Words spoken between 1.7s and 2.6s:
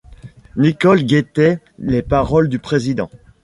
les paroles du